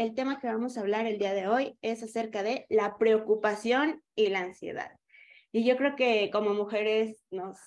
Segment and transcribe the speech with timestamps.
[0.00, 4.02] el tema que vamos a hablar el día de hoy es acerca de la preocupación
[4.14, 4.92] y la ansiedad.
[5.52, 7.58] Y yo creo que como mujeres nos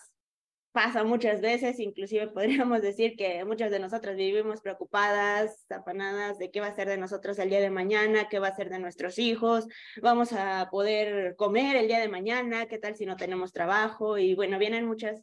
[0.71, 6.59] pasa muchas veces, inclusive podríamos decir que muchas de nosotras vivimos preocupadas, afanadas de qué
[6.59, 9.19] va a ser de nosotros el día de mañana, qué va a ser de nuestros
[9.19, 9.67] hijos,
[10.01, 14.33] vamos a poder comer el día de mañana, qué tal si no tenemos trabajo y
[14.33, 15.21] bueno, vienen muchas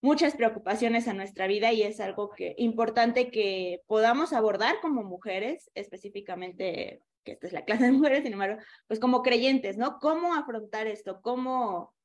[0.00, 5.70] muchas preocupaciones a nuestra vida y es algo que importante que podamos abordar como mujeres,
[5.74, 9.98] específicamente que esta es la clase de mujeres, sin embargo, pues como creyentes, ¿no?
[9.98, 11.20] ¿Cómo afrontar esto?
[11.22, 11.96] ¿Cómo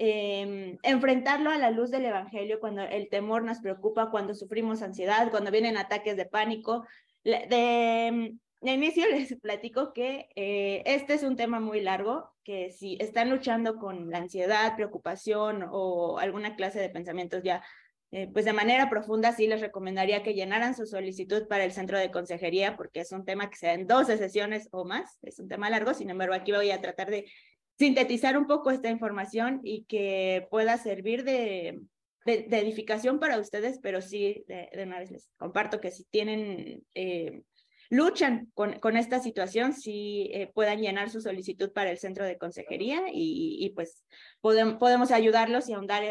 [0.00, 5.28] Em, enfrentarlo a la luz del Evangelio cuando el temor nos preocupa, cuando sufrimos ansiedad,
[5.32, 6.86] cuando vienen ataques de pánico.
[7.24, 12.96] De, de inicio les platico que eh, este es un tema muy largo, que si
[13.00, 17.62] están luchando con la ansiedad, preocupación o alguna clase de pensamientos ya,
[18.10, 21.98] eh, pues de manera profunda, sí les recomendaría que llenaran su solicitud para el centro
[21.98, 25.38] de consejería, porque es un tema que se da en 12 sesiones o más, es
[25.38, 27.30] un tema largo, sin embargo, aquí voy a tratar de
[27.78, 31.80] sintetizar un poco esta información y que pueda servir de,
[32.24, 37.42] de, edificación para ustedes, pero sí, de, una vez les comparto que si tienen, eh,
[37.90, 43.02] luchan con, esta situación, sí eh, puedan llenar su solicitud para el centro de consejería
[43.12, 44.04] y, pues
[44.40, 46.04] podemos, podemos ayudarlos y ahondar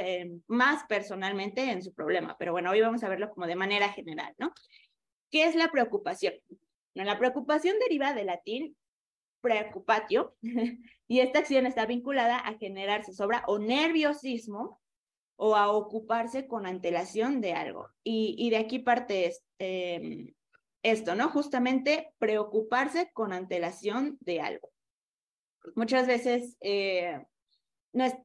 [0.48, 2.36] más personalmente en su problema.
[2.40, 4.54] Pero bueno, hoy vamos a verlo como de manera general, ¿no?
[5.30, 6.34] ¿Qué es la preocupación?
[6.94, 8.76] la preocupación deriva del latín
[9.42, 10.36] preocupatio,
[11.08, 14.82] y esta acción está vinculada a generarse sobra o nerviosismo
[15.36, 17.90] o a ocuparse con antelación de algo.
[18.04, 20.34] Y, de aquí parte eh,
[20.92, 21.30] esto, ¿no?
[21.30, 24.72] Justamente preocuparse con antelación de algo.
[25.76, 27.22] Muchas veces eh,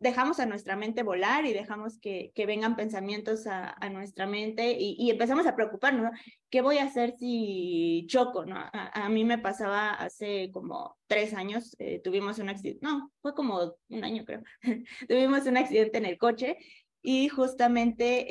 [0.00, 5.10] dejamos a nuestra mente volar y dejamos que, que vengan pensamientos a, nuestra mente y,
[5.10, 6.10] empezamos a preocuparnos, ¿no?
[6.50, 8.56] ¿Qué voy a hacer si choco, no?
[8.56, 13.76] A, mí me pasaba hace como tres años, eh, tuvimos un accidente, no, fue como
[13.88, 14.42] un año creo,
[15.08, 16.58] tuvimos un accidente en el coche
[17.02, 18.26] y justamente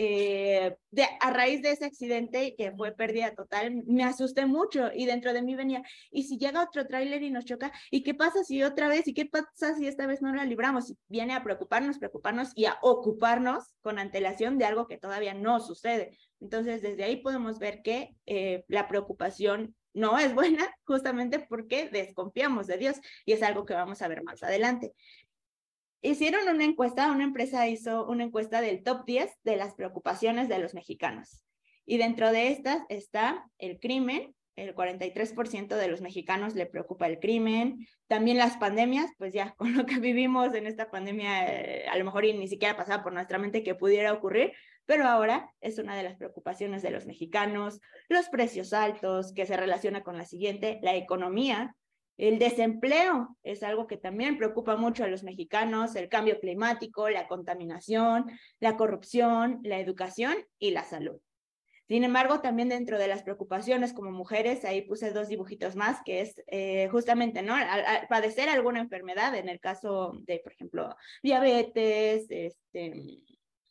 [0.65, 5.05] eh, de, a raíz de ese accidente que fue pérdida total, me asusté mucho y
[5.05, 7.71] dentro de mí venía, ¿y si llega otro tráiler y nos choca?
[7.91, 9.07] ¿Y qué pasa si otra vez?
[9.07, 10.89] ¿Y qué pasa si esta vez no la libramos?
[10.89, 15.59] Y viene a preocuparnos, preocuparnos y a ocuparnos con antelación de algo que todavía no
[15.59, 16.17] sucede.
[16.39, 22.67] Entonces, desde ahí podemos ver que eh, la preocupación no es buena justamente porque desconfiamos
[22.67, 24.93] de Dios y es algo que vamos a ver más adelante.
[26.01, 30.57] Hicieron una encuesta, una empresa hizo una encuesta del top 10 de las preocupaciones de
[30.57, 31.43] los mexicanos.
[31.85, 37.19] Y dentro de estas está el crimen, el 43% de los mexicanos le preocupa el
[37.19, 41.97] crimen, también las pandemias, pues ya con lo que vivimos en esta pandemia, eh, a
[41.97, 44.53] lo mejor ni siquiera pasaba por nuestra mente que pudiera ocurrir,
[44.85, 47.79] pero ahora es una de las preocupaciones de los mexicanos,
[48.09, 51.75] los precios altos, que se relaciona con la siguiente, la economía,
[52.21, 57.27] el desempleo es algo que también preocupa mucho a los mexicanos, el cambio climático, la
[57.27, 58.27] contaminación,
[58.59, 61.19] la corrupción, la educación y la salud.
[61.87, 66.21] Sin embargo, también dentro de las preocupaciones como mujeres, ahí puse dos dibujitos más, que
[66.21, 67.55] es eh, justamente, ¿no?
[68.07, 73.23] padecer alguna enfermedad, en el caso de, por ejemplo, diabetes, este,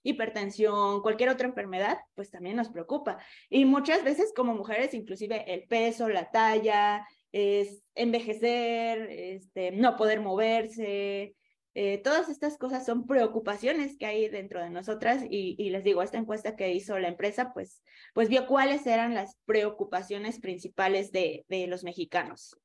[0.03, 3.19] hipertensión, cualquier otra enfermedad, pues también nos preocupa.
[3.49, 10.21] Y muchas veces como mujeres, inclusive el peso, la talla, es envejecer, este, no poder
[10.21, 11.35] moverse.
[11.75, 16.19] Eh, todas estas cosas son preocupaciones que hay dentro de nosotras y, les digo, esta
[16.19, 17.83] encuesta que hizo la empresa, pues,
[18.13, 22.57] pues vio cuáles eran las preocupaciones principales de, de los mexicanos.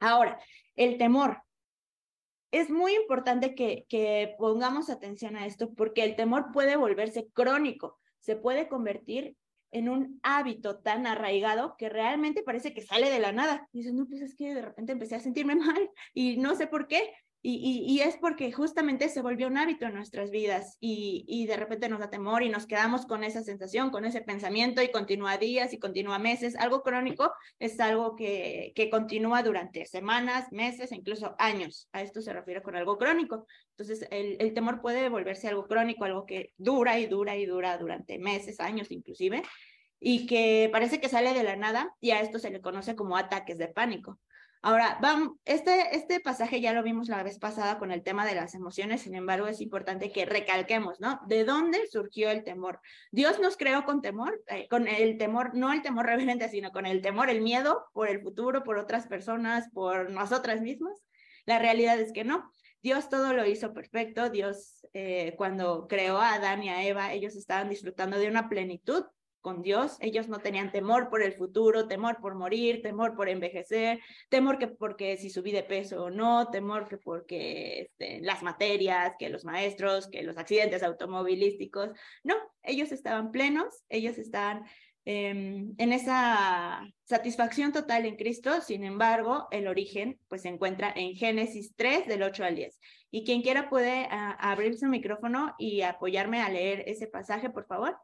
[0.00, 0.38] Ahora,
[0.76, 1.42] el temor.
[2.50, 7.98] Es muy importante que, que pongamos atención a esto porque el temor puede volverse crónico,
[8.20, 9.36] se puede convertir
[9.74, 13.68] en un hábito tan arraigado que realmente parece que sale de la nada.
[13.72, 16.68] Y dices, no, pues es que de repente empecé a sentirme mal y no sé
[16.68, 17.12] por qué.
[17.46, 22.00] Y, es porque justamente se volvió un hábito en nuestras vidas y, de repente nos
[22.00, 25.78] da temor y nos quedamos con esa sensación, con ese pensamiento y continúa días y
[25.78, 26.56] continúa meses.
[26.56, 31.86] Algo crónico es algo que, continúa durante semanas, meses e incluso años.
[31.92, 33.46] A esto se refiere con algo crónico.
[33.76, 38.18] Entonces, el temor puede volverse algo crónico, algo que dura y dura y dura durante
[38.18, 39.42] meses, años inclusive,
[40.00, 43.18] y que parece que sale de la nada y a esto se le conoce como
[43.18, 44.18] ataques de pánico.
[44.66, 48.34] Ahora, vamos, este, este pasaje ya lo vimos la vez pasada con el tema de
[48.34, 51.20] las emociones, sin embargo, es importante que recalquemos, ¿no?
[51.26, 52.80] ¿De dónde surgió el temor?
[53.12, 56.86] Dios nos creó con temor, eh, con el temor, no el temor reverente, sino con
[56.86, 60.98] el temor, el miedo por el futuro, por otras personas, por nosotras mismas.
[61.44, 62.50] La realidad es que no.
[62.82, 64.30] Dios todo lo hizo perfecto.
[64.30, 69.04] Dios, eh, cuando creó a Adán y a Eva, ellos estaban disfrutando de una plenitud
[69.44, 69.98] con Dios.
[70.00, 74.00] Ellos no tenían temor por el futuro, temor por morir, temor por envejecer,
[74.30, 79.12] temor que porque si subí de peso o no, temor que porque este, las materias,
[79.18, 81.90] que los maestros, que los accidentes automovilísticos.
[82.24, 84.64] No, ellos estaban plenos, ellos estaban
[85.04, 88.62] em, en esa satisfacción total en Cristo.
[88.62, 92.80] Sin embargo, el origen pues se encuentra en Génesis 3 del 8 al 10.
[93.10, 97.66] Y quien quiera puede ah, abrir su micrófono y apoyarme a leer ese pasaje, por
[97.66, 97.94] favor.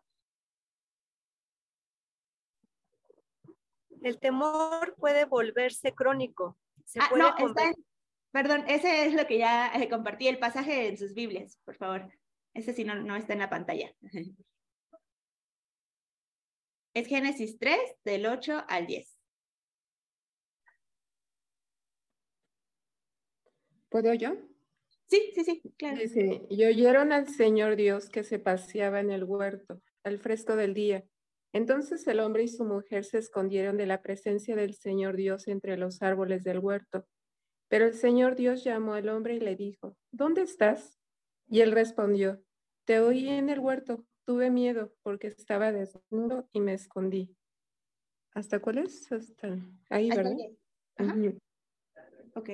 [4.02, 6.58] El temor puede volverse crónico.
[6.84, 7.34] Se ah, no,
[8.32, 12.10] perdón, ese es lo que ya eh, compartí, el pasaje en sus Biblias, por favor.
[12.54, 13.94] Ese sí no, no está en la pantalla.
[16.92, 19.16] Es Génesis 3, del 8 al 10.
[23.88, 24.34] ¿Puedo yo?
[25.06, 25.98] Sí, sí, sí, claro.
[25.98, 30.74] Dice, y oyeron al Señor Dios que se paseaba en el huerto al fresco del
[30.74, 31.04] día
[31.52, 35.76] entonces el hombre y su mujer se escondieron de la presencia del Señor Dios entre
[35.76, 37.06] los árboles del huerto.
[37.68, 40.98] Pero el Señor Dios llamó al hombre y le dijo, ¿dónde estás?
[41.48, 42.42] Y él respondió,
[42.84, 47.36] te oí en el huerto, tuve miedo porque estaba desnudo y me escondí.
[48.34, 49.10] ¿Hasta cuál es?
[49.10, 49.58] Hasta
[49.88, 50.36] ahí, ¿verdad?
[52.34, 52.50] Ok,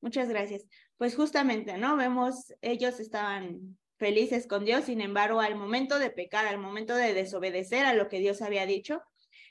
[0.00, 0.66] muchas gracias.
[0.96, 1.96] Pues justamente, ¿no?
[1.96, 7.14] Vemos, ellos estaban felices con Dios, sin embargo, al momento de pecar, al momento de
[7.14, 9.02] desobedecer a lo que Dios había dicho,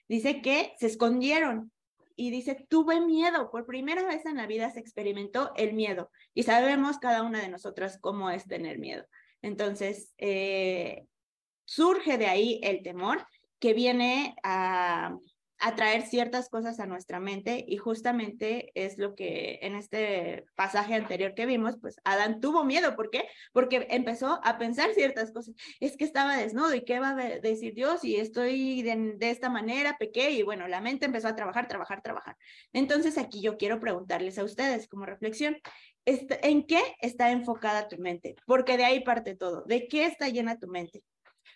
[0.08, 1.72] dice que se escondieron
[2.16, 6.44] y dice, tuve miedo, por primera vez en la vida se experimentó el miedo y
[6.44, 9.06] sabemos cada una de nosotras cómo es tener miedo.
[9.42, 11.06] Entonces, eh,
[11.66, 13.28] surge de ahí el temor
[13.60, 15.18] que viene a
[15.60, 21.34] atraer ciertas cosas a nuestra mente y justamente es lo que en este pasaje anterior
[21.34, 23.28] que vimos, pues Adán tuvo miedo, ¿por qué?
[23.54, 27.74] Porque empezó a pensar ciertas cosas, es que estaba desnudo y qué va a decir
[27.74, 32.02] Dios y estoy de, esta manera, pequé y bueno, la mente empezó a trabajar, trabajar,
[32.02, 32.38] trabajar.
[32.74, 35.58] Entonces aquí yo quiero preguntarles a ustedes como reflexión,
[36.06, 38.36] ¿en qué está enfocada tu mente?
[38.46, 41.02] Porque de ahí parte todo, ¿de qué está llena tu mente?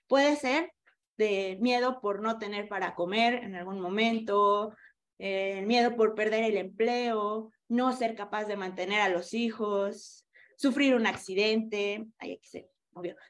[0.07, 0.71] Puede ser
[1.19, 4.74] de miedo por no tener para comer en algún momento,
[5.18, 10.25] el miedo por perder el empleo, no ser capaz de mantener a los hijos,
[10.56, 12.66] sufrir un accidente, ay, aquí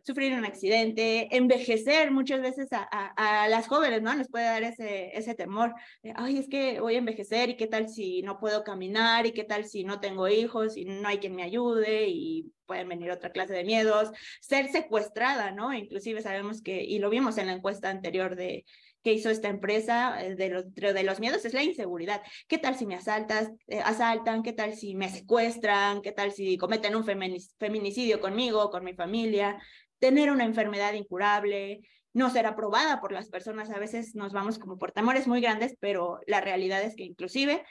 [0.04, 4.14] sufrir un accidente, envejecer muchas veces a, las jóvenes, ¿no?
[4.16, 5.74] Les puede dar ese, temor,
[6.16, 9.44] ay, es que voy a envejecer y qué tal si no puedo caminar y qué
[9.44, 13.32] tal si no tengo hijos y no hay quien me ayude y pueden venir otra
[13.32, 14.12] clase de miedos,
[14.42, 15.74] ser secuestrada, ¿no?
[15.74, 18.64] Inclusive sabemos que, y lo vimos en la encuesta anterior de
[19.04, 22.22] que hizo esta empresa eh, de los, de los miedos es la inseguridad.
[22.48, 24.44] ¿Qué tal si me asaltas, eh, asaltan?
[24.44, 26.02] ¿Qué tal si me secuestran?
[26.02, 29.62] ¿Qué tal si cometen un feminicidio conmigo, con mi familia?
[30.00, 31.82] Tener una enfermedad incurable,
[32.14, 33.70] no ser aprobada por las personas.
[33.70, 37.64] A veces nos vamos como por temores muy grandes, pero la realidad es que inclusive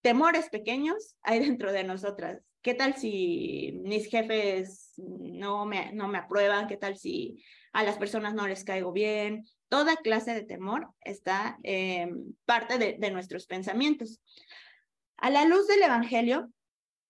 [0.00, 2.40] temores pequeños hay dentro de nosotras.
[2.60, 6.68] ¿Qué tal si mis jefes no me, no me aprueban?
[6.68, 7.42] ¿Qué tal si
[7.72, 9.44] a las personas no les caigo bien?
[9.72, 14.20] Toda clase de temor está em, parte de, nuestros pensamientos.
[15.16, 16.50] A la luz del Evangelio,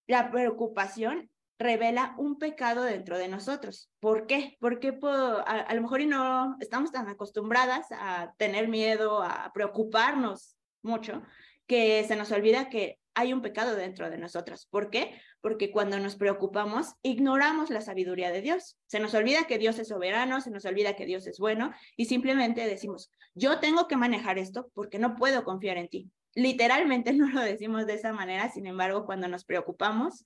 [0.06, 1.28] la preocupación
[1.58, 3.90] revela un pecado dentro de nosotros.
[3.98, 4.58] ¿Por qué?
[4.60, 4.96] Porque
[5.44, 11.20] a, lo mejor y no estamos tan acostumbradas a tener miedo, a preocuparnos mucho,
[11.66, 14.66] que se nos olvida que hay un pecado dentro de nosotras.
[14.66, 15.20] ¿Por qué?
[15.40, 18.78] Porque cuando nos preocupamos, ignoramos la sabiduría de Dios.
[18.86, 22.06] Se nos olvida que Dios es soberano, se nos olvida que Dios es bueno y
[22.06, 26.10] simplemente decimos, yo tengo que manejar esto porque no puedo confiar en ti.
[26.34, 30.24] Literalmente no lo decimos de esa manera, sin embargo, cuando nos preocupamos,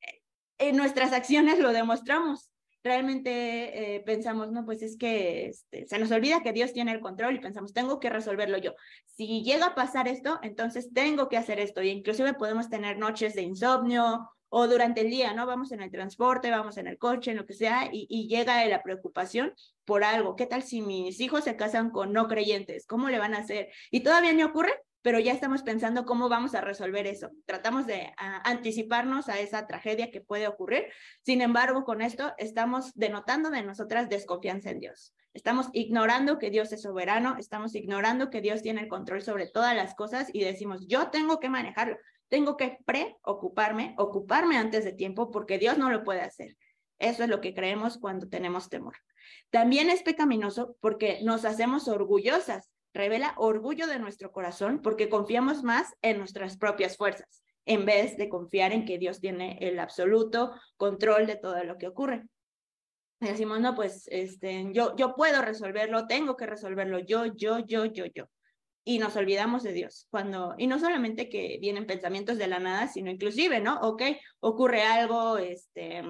[0.00, 0.22] eh,
[0.58, 2.50] en nuestras acciones lo demostramos
[2.86, 7.00] realmente eh, pensamos, no, pues es que este, se nos olvida que Dios tiene el
[7.00, 8.74] control y pensamos, tengo que resolverlo yo.
[9.04, 11.82] Si llega a pasar esto, entonces tengo que hacer esto.
[11.82, 15.44] Y inclusive podemos tener noches de insomnio o durante el día, ¿no?
[15.46, 18.64] Vamos en el transporte, vamos en el coche, en lo que sea, y, y llega
[18.66, 19.52] la preocupación
[19.84, 20.36] por algo.
[20.36, 22.86] ¿Qué tal si mis hijos se casan con no creyentes?
[22.86, 23.68] ¿Cómo le van a hacer?
[23.90, 24.72] Y todavía no ocurre,
[25.06, 27.30] pero ya estamos pensando cómo vamos a resolver eso.
[27.44, 30.86] Tratamos de anticiparnos a esa tragedia que puede ocurrir.
[31.22, 35.14] Sin embargo, con esto estamos denotando de nosotras desconfianza en Dios.
[35.32, 39.76] Estamos ignorando que Dios es soberano, estamos ignorando que Dios tiene el control sobre todas
[39.76, 45.30] las cosas y decimos, yo tengo que manejarlo, tengo que preocuparme, ocuparme antes de tiempo
[45.30, 46.56] porque Dios no lo puede hacer.
[46.98, 48.96] Eso es lo que creemos cuando tenemos temor.
[49.50, 55.94] También es pecaminoso porque nos hacemos orgullosas revela orgullo de nuestro corazón porque confiamos más
[56.02, 61.26] en nuestras propias fuerzas en vez de confiar en que Dios tiene el absoluto control
[61.26, 62.22] de todo lo que ocurre.
[63.20, 68.04] Decimos, no, pues este, yo, yo puedo resolverlo, tengo que resolverlo, yo, yo, yo, yo,
[68.06, 68.26] yo.
[68.84, 70.06] Y nos olvidamos de Dios.
[70.10, 73.80] Cuando, y no solamente que vienen pensamientos de la nada, sino inclusive, ¿no?
[73.80, 74.02] Ok,
[74.40, 76.02] ocurre algo, este,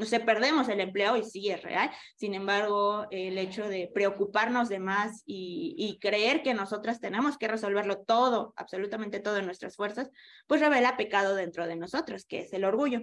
[0.00, 1.90] no sé, perdemos el empleo y sí es real.
[2.16, 7.98] Sin embargo, el hecho de preocuparnos de más y, creer que nosotras tenemos que resolverlo
[7.98, 10.10] todo, absolutamente todo en nuestras fuerzas,
[10.46, 13.02] pues revela pecado dentro de nosotros, que es el orgullo.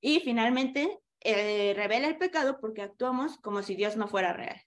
[0.00, 4.60] Y finalmente, eh, revela el pecado porque actuamos como si Dios no fuera real.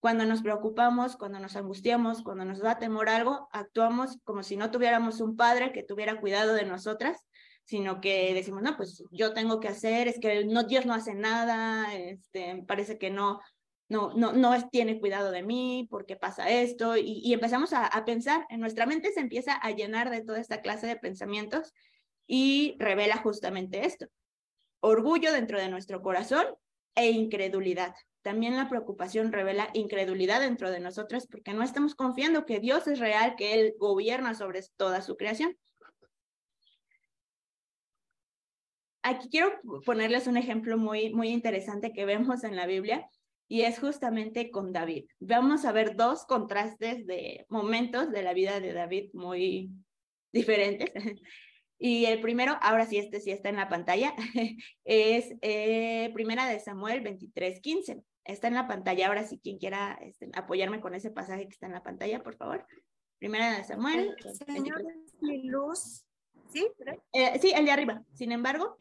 [0.00, 4.70] Cuando nos preocupamos, cuando nos angustiamos, cuando nos da temor algo, actuamos como si no
[4.70, 7.26] tuviéramos un padre que tuviera cuidado de nosotras,
[7.68, 11.14] sino que decimos, no, pues yo tengo que hacer, es que no, Dios no hace
[11.14, 13.40] nada, este, parece que no,
[13.88, 18.04] no, no, no tiene cuidado de mí, porque pasa esto, y, y empezamos a, a,
[18.04, 21.74] pensar, en nuestra mente se empieza a llenar de toda esta clase de pensamientos
[22.26, 24.06] y revela justamente esto
[24.80, 26.46] orgullo dentro de nuestro corazón
[26.94, 27.94] e incredulidad.
[28.22, 32.98] También la preocupación revela incredulidad dentro de nosotras porque no estamos confiando que Dios es
[32.98, 35.56] real, que Él gobierna sobre toda su creación.
[39.08, 39.50] Aquí quiero
[39.86, 43.08] ponerles un ejemplo muy, muy interesante que vemos en la Biblia
[43.48, 45.06] y es justamente con David.
[45.18, 49.70] Vamos a ver dos contrastes de momentos de la vida de David muy
[50.32, 50.92] diferentes.
[51.80, 54.12] Y el primero, ahora sí, este sí está en la pantalla,
[54.84, 58.02] es eh, Primera de Samuel 23, 15.
[58.24, 61.66] Está en la pantalla, ahora sí, quien quiera este, apoyarme con ese pasaje que está
[61.66, 62.66] en la pantalla, por favor.
[63.20, 64.16] Primera de Samuel.
[64.44, 64.82] Señor
[65.20, 66.04] mi luz,
[66.52, 66.66] ¿sí?
[67.12, 68.02] Eh, sí, el de arriba.
[68.12, 68.76] Sin embargo.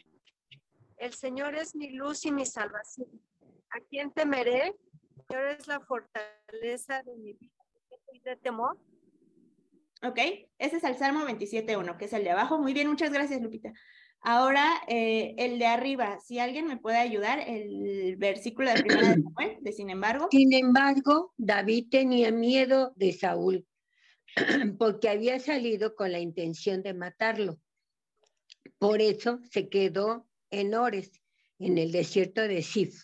[0.98, 3.08] El Señor es mi luz y mi salvación.
[3.70, 4.68] ¿A quién temeré?
[4.68, 7.54] El Señor es la fortaleza de mi vida.
[8.24, 8.78] ¿De temor?
[10.04, 10.20] ¿Ok?
[10.58, 12.60] Ese es el Salmo 27.1, que es el de abajo.
[12.60, 13.74] Muy bien, muchas gracias, Lupita.
[14.22, 19.22] Ahora, eh, el de arriba, si alguien me puede ayudar, el versículo de primera de
[19.22, 20.28] Samuel, de sin embargo.
[20.32, 23.66] Sin embargo, David tenía miedo de Saúl,
[24.80, 27.60] porque había salido con la intención de matarlo.
[28.80, 31.12] Por eso se quedó en Ores,
[31.60, 32.96] en el desierto de Sif.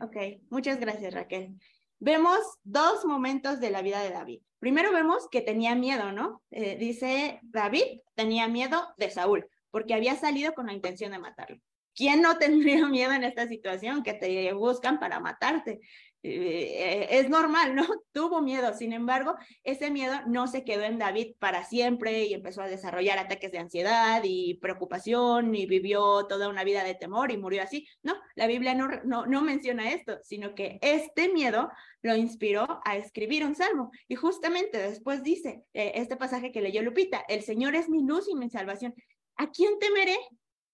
[0.00, 0.16] Ok,
[0.50, 1.54] muchas gracias, Raquel.
[1.98, 4.40] Vemos dos momentos de la vida de David.
[4.58, 6.42] Primero vemos que tenía miedo, ¿no?
[6.50, 11.60] Eh, dice David, tenía miedo de Saúl, porque había salido con la intención de matarlo.
[11.94, 15.80] ¿Quién no tendría miedo en esta situación que te buscan para matarte?
[16.24, 17.82] Eh, es normal, ¿no?
[18.12, 22.62] Tuvo miedo, sin embargo, ese miedo no se quedó en David para siempre y empezó
[22.62, 27.38] a desarrollar ataques de ansiedad y preocupación y vivió toda una vida de temor y
[27.38, 27.88] murió así.
[28.02, 31.70] No, la Biblia no, no, no menciona esto, sino que este miedo
[32.02, 33.90] lo inspiró a escribir un salmo.
[34.06, 38.28] Y justamente después dice eh, este pasaje que leyó Lupita, el Señor es mi luz
[38.28, 38.94] y mi salvación.
[39.36, 40.16] ¿A quién temeré?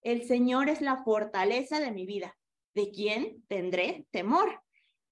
[0.03, 2.37] El Señor es la fortaleza de mi vida.
[2.75, 4.63] ¿De quién tendré temor?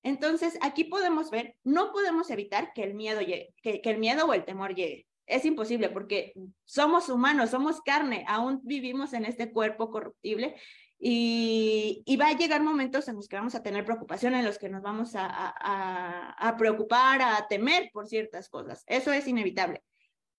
[0.06, 4.34] Entonces, aquí podemos ver, no podemos evitar que el miedo llegue, que, el miedo o
[4.34, 5.04] el temor llegue.
[5.26, 6.32] Es imposible porque
[6.64, 10.54] somos humanos, somos carne, aún vivimos en este cuerpo corruptible
[10.96, 14.68] y, va a llegar momentos en los que vamos a tener preocupación, en los que
[14.68, 18.84] nos vamos a, a, preocupar, a temer por ciertas cosas.
[18.86, 19.82] Eso es inevitable.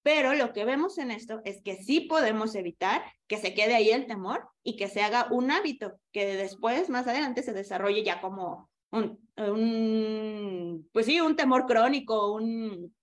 [0.01, 3.89] Pero lo que vemos en esto es que sí podemos evitar que se quede ahí
[3.89, 8.21] el temor y que se haga un hábito que después, más adelante, se desarrolle ya
[8.21, 12.96] como, un, pues sí, un temor crónico, un,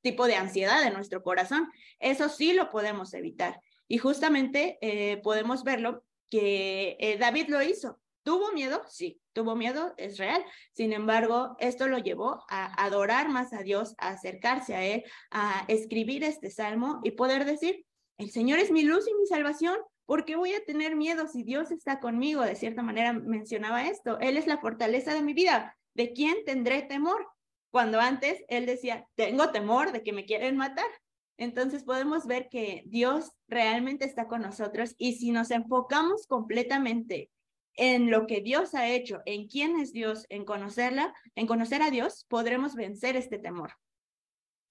[0.00, 1.70] tipo de ansiedad en nuestro corazón.
[2.00, 3.60] Eso sí lo podemos evitar.
[3.86, 8.00] Y justamente eh, podemos verlo que eh, David lo hizo.
[8.24, 8.82] ¿Tuvo miedo?
[8.88, 10.42] Sí, tuvo miedo, es real.
[10.72, 15.64] Sin embargo, esto lo llevó a adorar más a Dios, a acercarse a Él, a
[15.68, 17.84] escribir este salmo y poder decir,
[18.18, 19.76] el Señor es mi luz y mi salvación.
[20.12, 22.42] ¿Por qué voy a tener miedo si Dios está conmigo?
[22.42, 24.20] De cierta manera mencionaba esto.
[24.20, 25.74] Él es la fortaleza de mi vida.
[25.94, 27.26] ¿De quién tendré temor?
[27.70, 30.84] Cuando antes él decía, tengo temor de que me quieren matar.
[31.38, 37.30] Entonces podemos ver que Dios realmente está con nosotros y si nos enfocamos completamente
[37.76, 41.90] en lo que Dios ha hecho, en quién es Dios, en conocerla, en conocer a
[41.90, 43.72] Dios, podremos vencer este temor.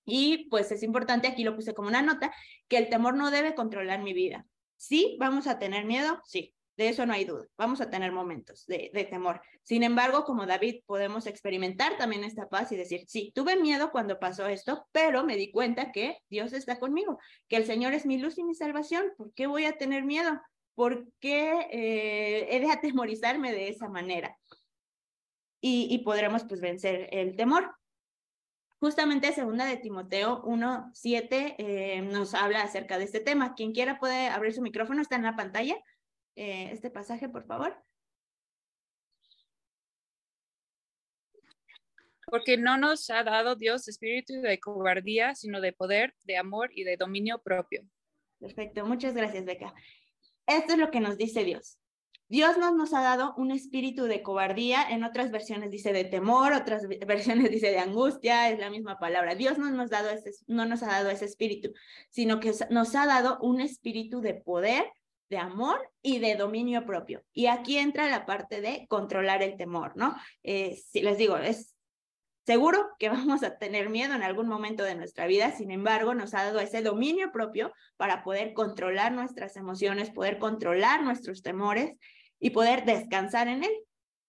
[0.05, 2.31] Y pues es importante, aquí lo puse como una nota,
[2.67, 4.45] que el temor no debe controlar mi vida.
[4.81, 7.45] Sí, vamos a tener miedo, sí, de eso no hay duda.
[7.55, 9.39] Vamos a tener momentos de, temor.
[9.61, 14.17] Sin embargo, como David, podemos experimentar también esta paz y decir, sí, tuve miedo cuando
[14.19, 18.17] pasó esto, pero me di cuenta que Dios está conmigo, que el Señor es mi
[18.17, 19.05] luz y mi salvación.
[19.17, 20.41] ¿Por qué voy a tener miedo?
[20.73, 24.35] ¿Por qué eh, he de atemorizarme de esa manera?
[25.61, 27.71] Y, y podremos pues vencer el temor.
[28.81, 33.53] Justamente segunda de Timoteo 1.7 eh, nos habla acerca de este tema.
[33.53, 35.75] Quien quiera puede abrir su micrófono, está en la pantalla.
[36.35, 37.79] Eh, este pasaje, por favor.
[42.25, 46.83] Porque no nos ha dado Dios espíritu de cobardía, sino de poder, de amor y
[46.83, 47.83] de dominio propio.
[48.39, 49.75] Perfecto, muchas gracias, Beca.
[50.47, 51.77] Esto es lo que nos dice Dios.
[52.31, 56.53] Dios no nos ha dado un espíritu de cobardía, en otras versiones dice de temor,
[56.53, 59.35] otras versiones dice de angustia, es la misma palabra.
[59.35, 61.73] Dios no nos, dado ese, no nos ha dado ese espíritu,
[62.09, 64.85] sino que nos ha dado un espíritu de poder,
[65.29, 67.21] de amor y de dominio propio.
[67.33, 70.15] Y aquí entra la parte de controlar el temor, ¿no?
[70.41, 71.75] Eh, si les digo, es
[72.45, 76.33] Seguro que vamos a tener miedo en algún momento de nuestra vida, sin embargo, nos
[76.33, 81.97] ha dado ese dominio propio para poder controlar nuestras emociones, poder controlar nuestros temores
[82.41, 83.71] y poder descansar en él.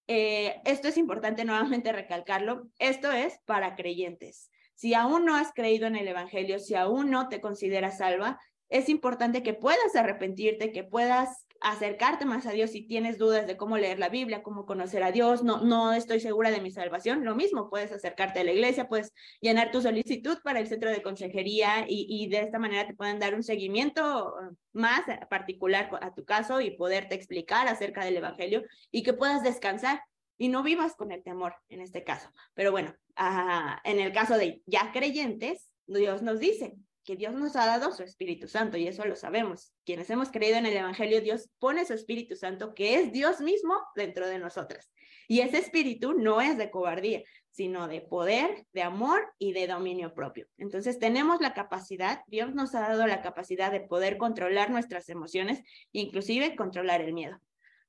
[0.06, 2.68] Eh, esto es importante nuevamente recalcarlo.
[2.78, 4.50] Esto es para creyentes.
[4.74, 8.38] Si aún no has creído en el Evangelio, si aún no te consideras salva,
[8.68, 13.56] es importante que puedas arrepentirte, que puedas acercarte más a Dios si tienes dudas de
[13.56, 17.24] cómo leer la Biblia, cómo conocer a Dios, no, no estoy segura de mi salvación,
[17.24, 21.02] lo mismo, puedes acercarte a la iglesia, puedes llenar tu solicitud para el centro de
[21.02, 24.34] consejería y, y de esta manera te pueden dar un seguimiento
[24.72, 30.02] más particular a tu caso y poderte explicar acerca del Evangelio y que puedas descansar
[30.38, 32.28] y no vivas con el temor en este caso.
[32.54, 36.74] Pero bueno, ah, en el caso de ya creyentes, Dios nos dice,
[37.04, 39.72] que Dios nos ha dado su Espíritu Santo y eso lo sabemos.
[39.84, 43.74] Quienes hemos creído en el Evangelio, Dios pone su Espíritu Santo, que es Dios mismo,
[43.94, 44.90] dentro de nosotras.
[45.28, 50.14] Y ese Espíritu no es de cobardía, sino de poder, de amor y de dominio
[50.14, 50.46] propio.
[50.58, 55.62] Entonces tenemos la capacidad, Dios nos ha dado la capacidad de poder controlar nuestras emociones,
[55.92, 57.38] inclusive controlar el miedo.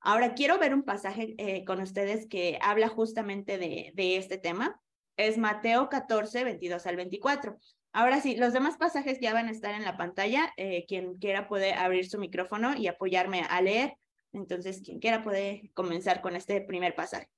[0.02, 4.82] Ahora quiero ver un pasaje eh, con ustedes que habla justamente de, de este tema.
[5.16, 7.58] Es Mateo 14, 22 al 24.
[7.94, 10.52] Ahora sí, los demás pasajes ya van a estar en la pantalla.
[10.58, 13.94] Eh, quien quiera puede abrir su micrófono y apoyarme a leer.
[14.34, 17.30] Entonces, quien quiera puede comenzar con este primer pasaje.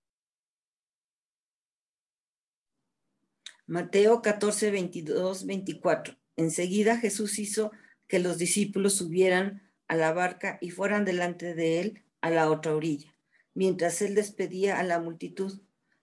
[3.68, 6.16] Mateo 14, 22, 24.
[6.38, 7.72] Enseguida Jesús hizo
[8.08, 12.76] que los discípulos subieran a la barca y fueran delante de él a la otra
[12.76, 13.14] orilla,
[13.54, 15.62] mientras él despedía a la multitud.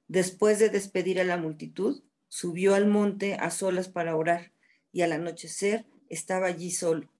[0.08, 4.52] Después de despedir a la multitud, subió al monte a solas para orar
[4.90, 7.12] y al anochecer estaba allí solo.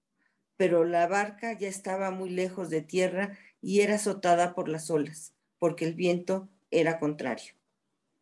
[0.56, 5.34] Pero la barca ya estaba muy lejos de tierra y era azotada por las olas,
[5.58, 7.52] porque el viento era contrario.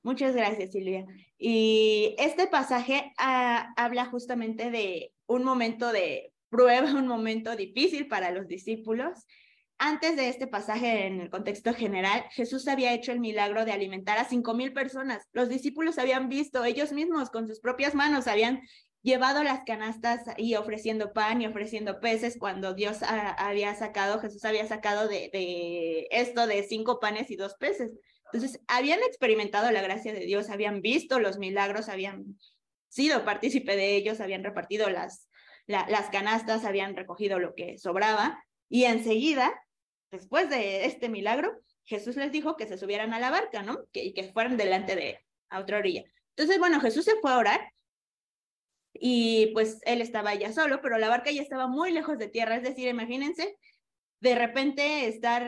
[0.03, 1.07] Muchas gracias, Silvia.
[1.39, 8.33] Y este pasaje ah, habla justamente de un momento de prueba, un momento difícil para
[8.33, 9.29] los discípulos
[9.81, 14.19] antes de este pasaje, en el contexto general, Jesús había hecho el milagro de alimentar
[14.19, 15.27] a cinco mil personas.
[15.33, 18.61] Los discípulos habían visto, ellos mismos con sus propias manos habían
[19.01, 24.67] llevado las canastas y ofreciendo pan y ofreciendo peces cuando Dios había sacado, Jesús había
[24.67, 27.91] sacado de, esto de cinco panes y dos peces.
[28.35, 32.39] Entonces, habían experimentado la gracia de Dios, habían visto los milagros, habían
[32.91, 35.27] sido partícipe de ellos, habían repartido las,
[35.67, 39.55] las canastas, habían recogido lo que sobraba y enseguida
[40.11, 43.79] después de este milagro, Jesús les dijo que se subieran a la barca, ¿no?
[43.93, 45.19] Que, y que fueran delante de
[45.49, 46.05] a otra orilla.
[46.37, 47.61] Entonces, bueno, Jesús se fue a orar
[48.93, 52.57] y pues él estaba ya solo, pero la barca ya estaba muy lejos de tierra,
[52.57, 53.57] es decir, imagínense
[54.21, 55.43] de repente estar,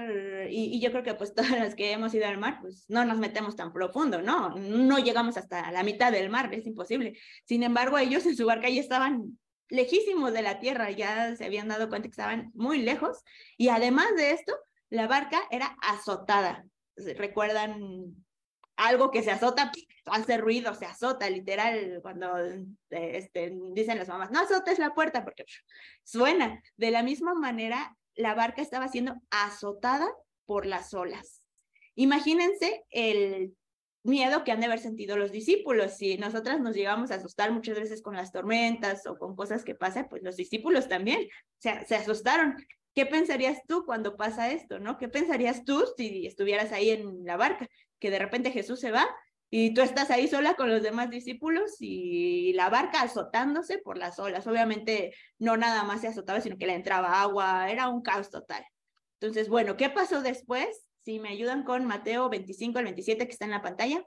[0.48, 3.05] y, y, yo creo que pues todas las que hemos ido al mar, pues no
[3.05, 4.57] nos metemos tan profundo, ¿no?
[4.57, 7.18] No llegamos hasta la mitad del mar, es imposible.
[7.44, 9.38] Sin embargo, ellos en su barca ya estaban
[9.72, 13.24] lejísimos de la tierra, ya se habían dado cuenta que estaban muy lejos
[13.56, 14.54] y además de esto,
[14.90, 16.66] la barca era azotada.
[17.16, 18.14] ¿Recuerdan
[18.76, 19.72] algo que se azota?
[20.04, 22.37] Hace ruido, se azota, literal, cuando
[22.90, 25.46] este, dicen las mamás, no azotes la puerta porque
[26.04, 26.62] suena.
[26.76, 30.06] De la misma manera, la barca estaba siendo azotada
[30.44, 31.40] por las olas.
[31.94, 33.56] Imagínense el
[34.03, 35.97] miedo que han de haber sentido los discípulos.
[35.97, 39.75] Si nosotras nos llegamos a asustar muchas veces con las tormentas o con cosas que
[39.75, 42.57] pasan, pues los discípulos también se, se asustaron.
[42.95, 44.99] ¿Qué pensarías tú cuando pasa esto, no?
[44.99, 47.69] ¿Qué pensarías tú si estuvieras ahí en la barca?
[47.99, 49.09] Que de repente Jesús se va
[49.55, 54.19] y tú estás ahí sola con los demás discípulos y la barca azotándose por las
[54.19, 54.47] olas.
[54.47, 58.65] Obviamente no nada más se azotaba, sino que le entraba agua, era un caos total.
[59.21, 60.87] Entonces, bueno, ¿qué pasó después?
[61.05, 64.07] Si me ayudan con Mateo 25 al 27 que está en la pantalla.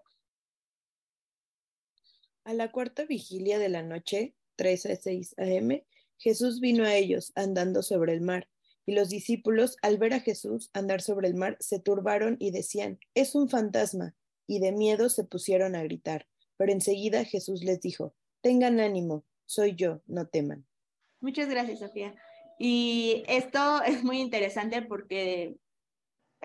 [2.46, 5.86] A la cuarta vigilia de la noche, 3 a 6 a.m.,
[6.18, 8.48] Jesús vino a ellos andando sobre el mar,
[8.86, 13.00] y los discípulos, al ver a Jesús andar sobre el mar, se turbaron y decían,
[13.14, 14.16] es un fantasma,
[14.48, 16.28] y de miedo se pusieron a gritar.
[16.56, 20.66] Pero enseguida Jesús les dijo, tengan ánimo, soy yo, no teman.
[21.20, 22.16] Muchas gracias, Sofía.
[22.60, 25.58] Y esto es muy interesante porque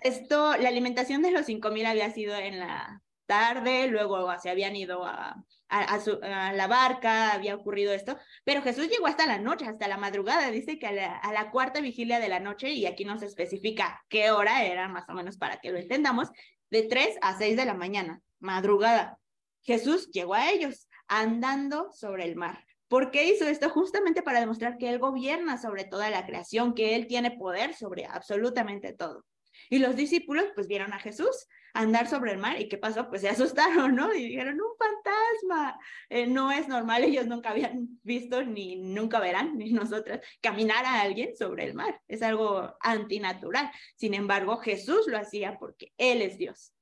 [0.01, 5.05] esto, la alimentación de los 5.000 había sido en la tarde, luego se habían ido
[5.05, 9.97] a, a, la barca, había ocurrido esto, pero Jesús llegó hasta la noche, hasta la
[9.97, 13.17] madrugada, dice que a la, a la, cuarta vigilia de la noche, y aquí no
[13.17, 16.29] se especifica qué hora era, más o menos para que lo entendamos,
[16.69, 19.17] de 3 a 6 de la mañana, madrugada.
[19.61, 22.65] Jesús llegó a ellos andando sobre el mar.
[22.87, 23.69] ¿Por qué hizo esto?
[23.69, 28.05] Justamente para demostrar que Él gobierna sobre toda la creación, que Él tiene poder sobre
[28.05, 29.23] absolutamente todo.
[29.71, 33.07] Y los discípulos pues vieron a Jesús andar sobre el mar y ¿qué pasó?
[33.07, 34.13] Pues se asustaron, ¿no?
[34.13, 35.79] Y dijeron, un fantasma.
[36.09, 40.99] Eh, no es normal, ellos nunca habían visto ni nunca verán, ni nosotras, caminar a
[40.99, 42.01] alguien sobre el mar.
[42.09, 43.71] Es algo antinatural.
[43.95, 46.73] Sin embargo, Jesús lo hacía porque Él es Dios.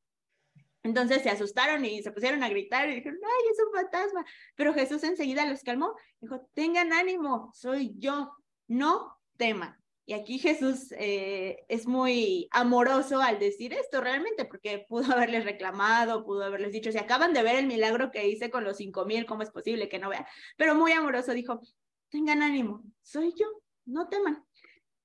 [0.82, 4.25] Entonces se asustaron y se pusieron a gritar y dijeron, ay, es un fantasma.
[4.56, 5.93] Pero Jesús enseguida los calmó.
[6.19, 8.34] Dijo, tengan ánimo, soy yo,
[8.67, 9.79] no teman.
[10.10, 16.26] Y aquí Jesús eh, es muy amoroso al decir esto realmente, porque pudo haberles reclamado,
[16.26, 19.28] pudo haberles dicho, si acaban de ver el milagro que hice con los cinco mil,
[19.28, 20.26] ¿cómo es posible que no vean?
[20.58, 21.62] Pero muy amoroso dijo,
[22.10, 23.45] tengan ánimo, soy yo,
[23.86, 24.43] no teman.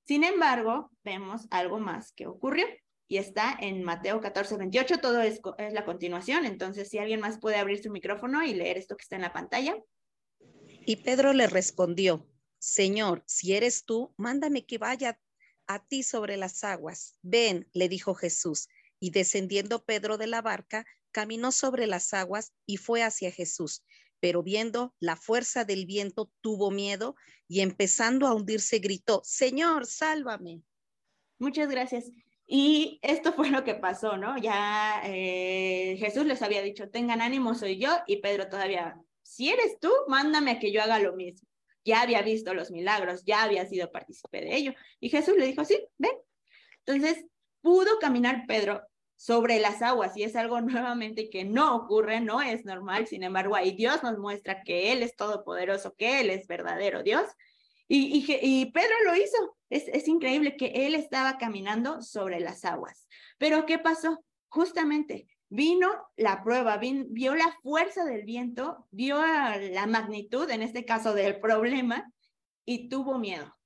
[0.06, 2.64] Sin embargo, vemos algo más que ocurrió
[3.06, 7.38] y está en Mateo 14, 28, todo es, es la continuación, entonces si alguien más
[7.38, 9.76] puede abrir su micrófono y leer esto que está en la pantalla.
[10.86, 12.26] Y Pedro le respondió,
[12.64, 15.20] Señor, si eres tú, mándame que vaya
[15.66, 17.18] a ti sobre las aguas.
[17.20, 22.78] Ven, le dijo Jesús, y descendiendo Pedro de la barca, caminó sobre las aguas y
[22.78, 23.84] fue hacia Jesús.
[24.18, 30.62] Pero viendo la fuerza del viento, tuvo miedo y empezando a hundirse, gritó, Señor, sálvame.
[31.38, 32.10] Muchas gracias.
[32.46, 34.38] Y esto fue lo que pasó, ¿no?
[34.38, 39.78] Ya eh, Jesús les había dicho, tengan ánimo, soy yo, y Pedro todavía, si eres
[39.78, 41.46] tú, mándame a que yo haga lo mismo
[41.84, 44.74] ya había visto los milagros, ya había sido partícipe de ello.
[45.00, 46.12] Y Jesús le dijo, sí, ven.
[46.84, 47.24] Entonces
[47.60, 48.82] pudo caminar Pedro
[49.16, 53.06] sobre las aguas y es algo nuevamente que no ocurre, no es normal.
[53.06, 57.26] Sin embargo, ahí Dios nos muestra que Él es todopoderoso, que Él es verdadero Dios.
[57.86, 59.56] Y, y, Pedro lo hizo.
[59.68, 63.06] Es, es increíble que Él estaba caminando sobre las aguas.
[63.36, 64.24] Pero ¿qué pasó?
[64.48, 71.14] Justamente vino la prueba, vio la fuerza del viento, vio la magnitud, en este caso,
[71.14, 72.12] del problema
[72.64, 73.56] y tuvo miedo.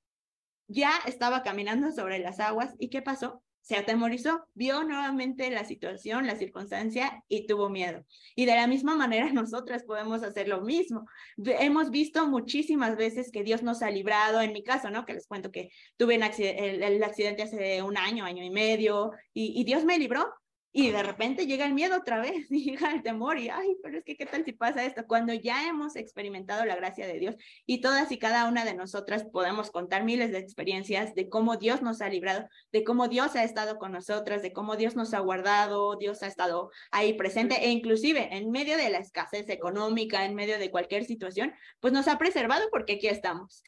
[0.67, 3.41] Ya estaba caminando sobre las aguas y ¿qué pasó?
[3.61, 8.05] Se atemorizó, vio nuevamente la situación, la circunstancia y tuvo miedo.
[8.35, 11.07] Y de la misma manera nosotras podemos hacer lo mismo.
[11.37, 15.07] Hemos visto muchísimas veces que Dios nos ha librado, en mi caso, ¿no?
[15.07, 19.85] Que les cuento que tuve el, accidente hace un año, año y medio, y Dios
[19.85, 20.31] me libró,
[20.71, 23.97] y de repente llega el miedo otra vez, y llega el temor y, ay, pero
[23.97, 25.05] es que, ¿qué tal si pasa esto?
[25.07, 29.25] Cuando ya hemos experimentado la gracia de Dios y todas y cada una de nosotras
[29.31, 33.43] podemos contar miles de experiencias de cómo Dios nos ha librado, de cómo Dios ha
[33.43, 37.69] estado con nosotras, de cómo Dios nos ha guardado, Dios ha estado ahí presente e
[37.69, 42.17] inclusive en medio de la escasez económica, en medio de cualquier situación, pues nos ha
[42.17, 43.63] preservado porque aquí estamos.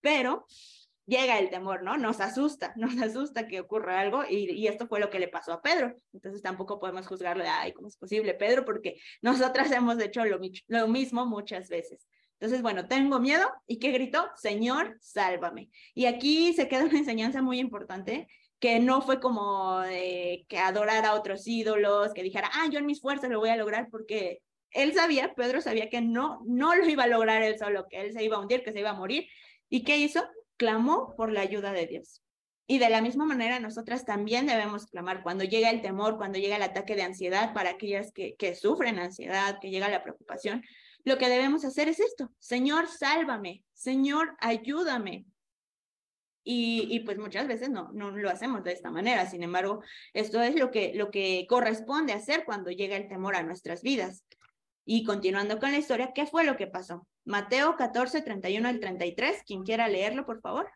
[0.00, 0.46] Pero
[1.08, 1.96] llega el temor, ¿no?
[1.96, 5.62] Nos asusta, nos asusta que ocurra algo y, esto fue lo que le pasó a
[5.62, 5.96] Pedro.
[6.12, 8.64] Entonces tampoco podemos juzgarle, ay, ¿cómo es posible, Pedro?
[8.64, 10.38] Porque nosotras hemos hecho lo,
[10.88, 12.06] mismo muchas veces.
[12.34, 14.30] Entonces, bueno, tengo miedo y ¿qué gritó?
[14.36, 15.70] Señor, sálvame.
[15.92, 18.28] Y aquí se queda una enseñanza muy importante
[18.60, 23.00] que no fue como que adorara a otros ídolos, que dijera, ah, yo en mis
[23.00, 27.04] fuerzas lo voy a lograr porque él sabía, Pedro sabía que no, no lo iba
[27.04, 29.26] a lograr él solo, que él se iba a hundir, que se iba a morir.
[29.68, 30.24] ¿Y qué hizo?
[30.58, 32.22] Clamó por la ayuda de Dios.
[32.70, 36.56] Y de la misma manera, nosotras también debemos clamar cuando llega el temor, cuando llega
[36.56, 40.62] el ataque de ansiedad para aquellas que, sufren ansiedad, que llega la preocupación.
[41.02, 45.24] Lo que debemos hacer es esto, Señor, sálvame, Señor, ayúdame.
[46.44, 49.26] Y, y, pues muchas veces no, no lo hacemos de esta manera.
[49.26, 53.42] Sin embargo, esto es lo que, lo que corresponde hacer cuando llega el temor a
[53.42, 54.24] nuestras vidas.
[54.84, 57.06] Y continuando con la historia, ¿qué fue lo que pasó?
[57.28, 59.42] Mateo 14, 31 al 33.
[59.44, 60.66] Quien quiera leerlo, por favor.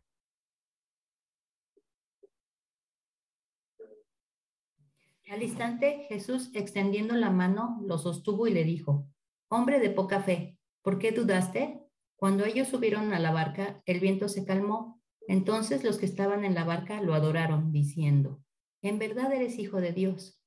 [5.31, 9.07] Al instante, Jesús, extendiendo la mano, lo sostuvo y le dijo,
[9.49, 11.81] Hombre de poca fe, ¿por qué dudaste?
[12.17, 15.01] Cuando ellos subieron a la barca, el viento se calmó.
[15.29, 18.43] Entonces los que estaban en la barca lo adoraron, diciendo,
[18.83, 20.39] En verdad eres hijo de Dios.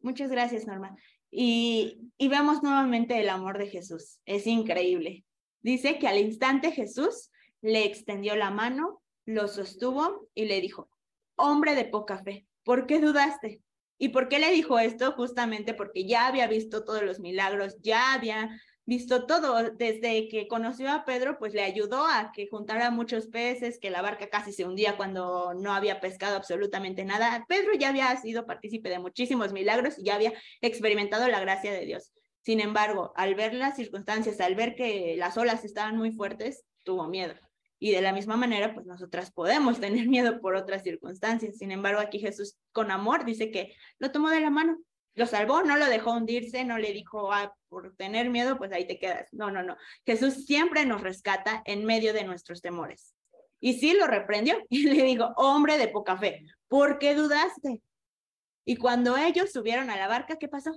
[0.00, 0.96] Muchas gracias, Norma.
[1.30, 4.20] Y, y vemos nuevamente el amor de Jesús.
[4.24, 5.26] Es increíble.
[5.64, 7.30] Dice que al instante Jesús
[7.62, 10.90] le extendió la mano, lo sostuvo y le dijo,
[11.36, 13.62] hombre de poca fe, ¿por qué dudaste?
[13.96, 15.12] ¿Y por qué le dijo esto?
[15.12, 19.70] Justamente porque ya había visto todos los milagros, ya había visto todo.
[19.70, 24.02] Desde que conoció a Pedro, pues le ayudó a que juntara muchos peces, que la
[24.02, 27.46] barca casi se hundía cuando no había pescado absolutamente nada.
[27.48, 31.86] Pedro ya había sido partícipe de muchísimos milagros y ya había experimentado la gracia de
[31.86, 32.12] Dios.
[32.44, 37.08] Sin embargo, al ver las circunstancias, al ver que las olas estaban muy fuertes, tuvo
[37.08, 37.34] miedo.
[37.78, 41.56] Y de la misma manera, pues nosotras podemos tener miedo por otras circunstancias.
[41.56, 44.78] Sin embargo, aquí Jesús con amor dice que lo tomó de la mano
[45.14, 48.86] lo salvó, no lo dejó hundirse, no le dijo, ah, por tener miedo, pues ahí
[48.86, 49.32] te quedas.
[49.32, 49.76] No, no, no.
[50.04, 53.14] Jesús siempre nos rescata en medio de nuestros temores.
[53.60, 57.80] Y sí lo reprendió y le dijo, hombre de poca fe, ¿por qué dudaste?
[58.64, 60.76] Y cuando ellos subieron a la barca, ¿qué pasó?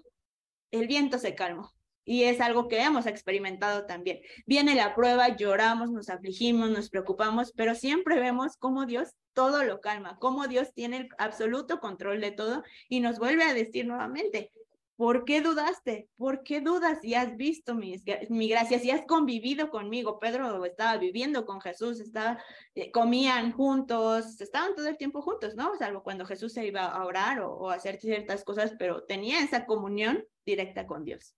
[0.72, 1.72] El viento se calmó.
[2.04, 4.22] Y es algo que hemos experimentado también.
[4.46, 9.82] Viene la prueba, lloramos, nos afligimos, nos preocupamos, pero siempre vemos cómo Dios todo lo
[9.82, 14.52] calma, cómo Dios tiene el absoluto control de todo y nos vuelve a decir nuevamente,
[14.98, 16.10] ¿por qué dudaste?
[16.18, 17.96] ¿Por qué dudas si has visto mi,
[18.30, 20.20] mi gracia, si has convivido conmigo?
[20.20, 25.76] Pedro estaba viviendo con Jesús, estaba, eh, comían juntos, estaban todo el tiempo juntos, ¿no?
[25.78, 29.66] Salvo cuando Jesús se iba a orar o, o hacer ciertas cosas, pero tenía esa
[29.66, 31.36] comunión directa con Dios.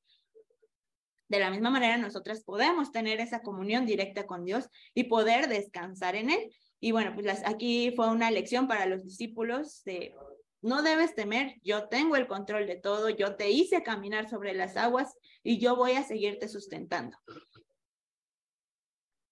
[1.27, 6.15] De la misma manera, nosotras podemos tener esa comunión directa con Dios y poder descansar
[6.15, 6.55] en Él.
[6.79, 10.15] Y bueno, pues aquí fue una lección para los discípulos de,
[10.61, 14.77] no debes temer, yo tengo el control de todo, yo te hice caminar sobre las
[14.77, 17.17] aguas y yo voy a seguirte sustentando.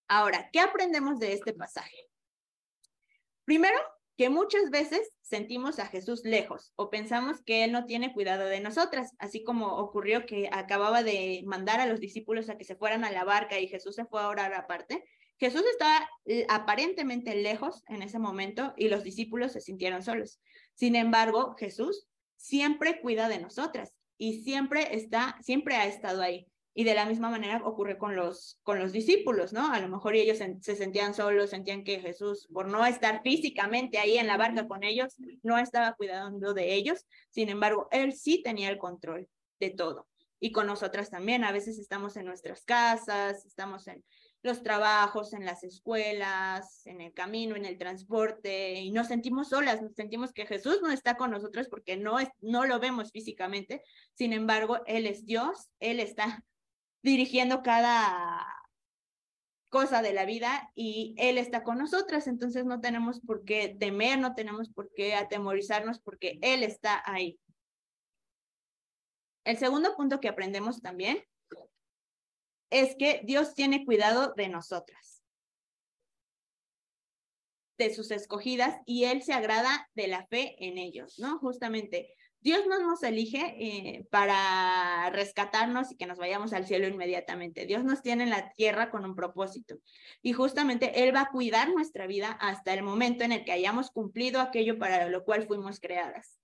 [0.07, 2.09] Ahora, ¿qué aprendemos de este pasaje?
[3.43, 3.77] Primero,
[4.17, 8.59] que muchas veces sentimos a Jesús lejos o pensamos que Él no tiene cuidado de
[8.59, 13.05] nosotras, así como ocurrió que acababa de mandar a los discípulos a que se fueran
[13.05, 15.03] a la barca y Jesús se fue a orar aparte.
[15.39, 20.39] Jesús estaba eh, aparentemente lejos en ese momento y los discípulos se sintieron solos.
[20.73, 26.47] Sin embargo, Jesús siempre cuida de nosotras y siempre está, siempre ha estado ahí.
[26.73, 29.73] Y de la misma manera ocurre con los, con los discípulos, ¿no?
[29.73, 34.19] A lo mejor ellos se, sentían solos, sentían que Jesús, por no estar físicamente ahí
[34.19, 37.07] en la barca con ellos, no estaba cuidando de ellos.
[37.31, 39.27] Sin embargo, Él sí tenía el control
[39.59, 40.07] de todo.
[40.39, 44.03] Y con nosotras también, a veces estamos en nuestras casas, estamos en,
[44.43, 49.81] los trabajos, en las escuelas, en el camino, en el transporte, y nos sentimos solas,
[49.81, 53.83] nos sentimos que Jesús no está con nosotros porque no, es, no lo vemos físicamente,
[54.13, 56.43] sin embargo, Él es Dios, Él está
[57.03, 58.45] dirigiendo cada
[59.69, 64.19] cosa de la vida y Él está con nosotras, entonces no tenemos por qué temer,
[64.19, 67.39] no tenemos por qué atemorizarnos porque Él está ahí.
[69.43, 71.23] El segundo punto que aprendemos también
[72.69, 75.23] es que Dios tiene cuidado de nosotras,
[77.77, 81.39] de sus escogidas, y Él se agrada de la fe en ellos, ¿no?
[81.39, 87.65] Justamente, Dios no nos elige eh, para rescatarnos y que nos vayamos al cielo inmediatamente.
[87.65, 89.75] Dios nos tiene en la tierra con un propósito.
[90.21, 93.89] Y justamente Él va a cuidar nuestra vida hasta el momento en el que hayamos
[93.89, 96.39] cumplido aquello para lo cual fuimos creadas.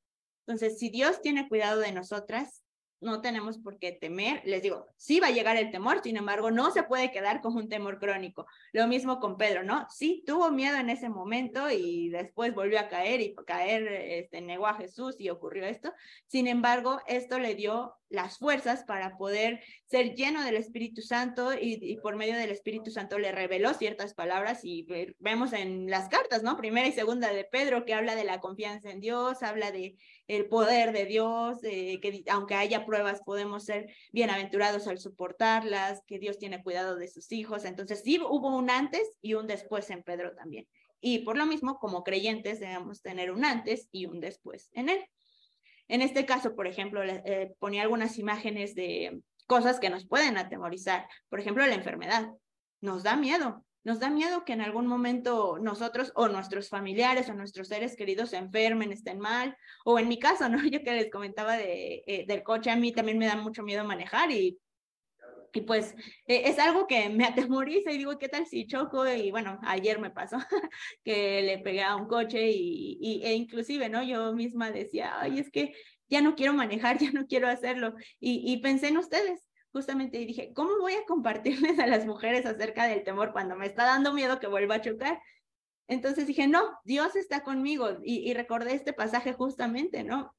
[0.45, 2.62] Entonces, si Dios tiene cuidado de nosotras,
[3.03, 4.41] no tenemos por qué temer.
[4.45, 7.55] Les digo, sí va a llegar el temor, sin embargo, no se puede quedar con
[7.55, 8.47] un temor crónico.
[8.71, 9.85] Lo mismo con Pedro, ¿no?
[9.89, 14.67] Sí, tuvo miedo en ese momento y después volvió a caer y caer, este, negó
[14.67, 15.93] a Jesús y ocurrió esto.
[16.27, 21.97] Sin embargo, esto le dio las fuerzas para poder ser lleno del Espíritu Santo y,
[21.97, 24.85] por medio del Espíritu Santo le reveló ciertas palabras y
[25.17, 26.55] vemos en las cartas, ¿no?
[26.55, 29.97] Primera y segunda de Pedro que habla de la confianza en Dios, habla de
[30.27, 36.37] el poder de Dios, que aunque haya pruebas podemos ser bienaventurados al soportarlas, que Dios
[36.37, 37.65] tiene cuidado de sus hijos.
[37.65, 40.67] Entonces sí hubo un antes y un después en Pedro también.
[41.01, 45.03] Y por lo mismo, como creyentes debemos tener un antes y un después en él.
[45.87, 51.07] En este caso, por ejemplo, eh, ponía algunas imágenes de cosas que nos pueden atemorizar.
[51.29, 52.29] Por ejemplo, la enfermedad.
[52.81, 53.65] Nos da miedo.
[53.83, 58.29] Nos da miedo que en algún momento nosotros o nuestros familiares o nuestros seres queridos
[58.29, 59.57] se enfermen, estén mal.
[59.83, 60.57] O en mi caso, ¿no?
[60.71, 63.83] Yo que les comentaba de, eh, del coche, a mí también me da mucho miedo
[63.83, 64.57] manejar y
[65.53, 69.07] y pues eh, es algo que me atemoriza y digo, ¿qué tal si choco?
[69.07, 70.37] Y bueno, ayer me pasó
[71.03, 74.03] que le pegué a un coche y, e inclusive, ¿no?
[74.03, 75.73] Yo misma decía, ay, es que
[76.09, 77.93] ya no quiero manejar, ya no quiero hacerlo.
[78.19, 82.45] Y, y pensé en ustedes, justamente, y dije, ¿cómo voy a compartirles a las mujeres
[82.45, 85.21] acerca del temor cuando me está dando miedo que vuelva a chocar?
[85.87, 87.99] Entonces dije, no, Dios está conmigo.
[88.03, 90.33] Y, y recordé este pasaje justamente, ¿no?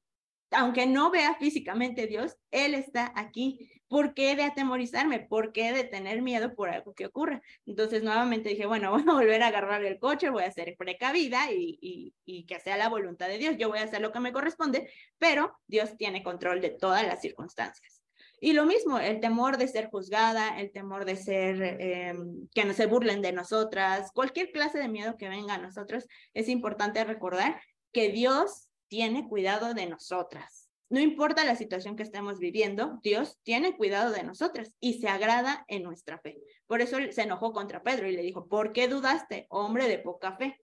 [0.51, 3.69] aunque no vea físicamente Dios, Él está aquí.
[3.95, 5.21] ¿Por qué de atemorizarme?
[5.21, 7.41] ¿Por qué de tener miedo por algo que ocurra?
[7.65, 11.49] Entonces nuevamente dije, bueno, voy a volver a agarrar el coche, voy a ser precavida
[11.49, 12.13] y,
[12.45, 13.55] que sea la voluntad de Dios.
[13.57, 17.21] Yo voy a hacer lo que me corresponde, pero Dios tiene control de todas las
[17.21, 18.01] circunstancias.
[18.41, 22.73] Y lo mismo, el temor de ser juzgada, el temor de ser, em, que no
[22.73, 27.61] se burlen de nosotras, cualquier clase de miedo que venga a nosotros, es importante recordar
[27.93, 30.64] que Dios tiene cuidado de nosotras.
[30.89, 35.65] No importa la situación que estemos viviendo, Dios tiene cuidado de nosotras y se agrada
[35.67, 36.37] en nuestra fe.
[36.67, 40.37] Por eso se enojó contra Pedro y le dijo, ¿por qué dudaste, hombre de poca
[40.37, 40.59] fe?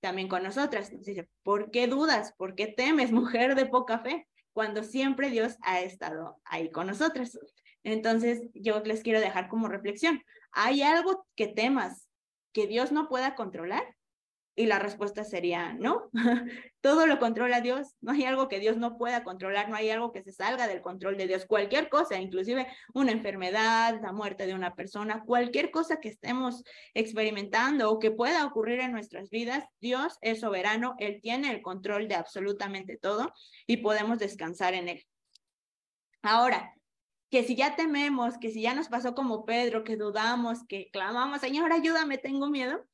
[0.00, 2.34] También con nosotras nos dice, ¿por qué dudas?
[2.36, 4.26] ¿Por qué temes, mujer de poca fe?
[4.52, 7.38] Cuando siempre Dios ha estado ahí con nosotras.
[7.84, 10.22] Entonces, yo les quiero dejar como reflexión.
[10.50, 12.08] ¿Hay algo que temas
[12.52, 13.96] que Dios no pueda controlar?
[14.56, 16.10] Y la respuesta sería no.
[16.80, 17.94] Todo lo controla Dios.
[18.00, 20.82] No hay algo que Dios no pueda controlar, no hay algo que se salga del
[20.82, 21.46] control de Dios.
[21.46, 27.90] Cualquier cosa, inclusive una enfermedad, la muerte de una persona, cualquier cosa que estemos experimentando
[27.90, 32.16] o que pueda ocurrir en nuestras vidas, Dios es soberano, Él tiene el control de
[32.16, 33.32] absolutamente todo
[33.66, 35.06] y podemos descansar en Él.
[36.22, 36.74] Ahora,
[37.30, 41.40] que si ya tememos, que si ya nos pasó como Pedro, que dudamos, que clamamos,
[41.40, 42.84] Señor, ayúdame, tengo miedo,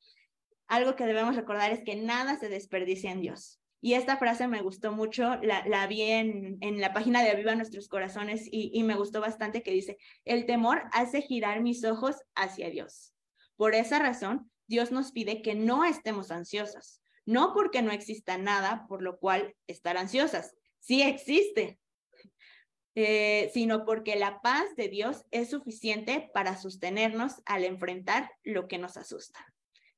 [0.67, 3.59] algo que debemos recordar es que nada se desperdicia en Dios.
[3.79, 8.47] Y esta frase me gustó mucho, la, vi en, la página de Aviva Nuestros Corazones
[8.51, 13.13] y, me gustó bastante que dice, el temor hace girar mis ojos hacia Dios.
[13.55, 18.85] Por esa razón, Dios nos pide que no estemos ansiosas, no porque no exista nada
[18.87, 21.79] por lo cual estar ansiosas, sí existe,
[22.95, 28.79] eh, sino porque la paz de Dios es suficiente para sostenernos al enfrentar lo que
[28.79, 29.45] nos asusta.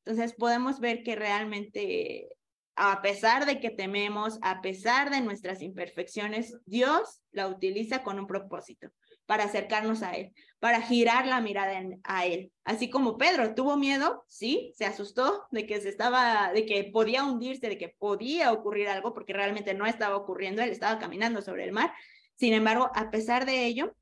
[0.06, 2.30] Entonces podemos ver que realmente,
[2.76, 8.28] a pesar de que tememos, a pesar de nuestras imperfecciones, Dios la utiliza con un
[8.28, 8.90] propósito
[9.30, 12.52] para acercarnos a Él, para girar la mirada a Él.
[12.64, 17.24] Así como Pedro tuvo miedo, sí, se asustó de que se estaba, de que podía
[17.24, 21.66] hundirse, de que podía ocurrir algo, porque realmente no estaba ocurriendo, él estaba caminando sobre
[21.66, 21.94] el mar.
[22.38, 23.96] Sin embargo, a pesar de ello,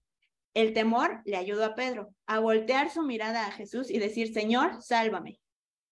[0.54, 4.82] el temor le ayudó a Pedro a voltear su mirada a Jesús y decir, Señor,
[4.82, 5.42] sálvame.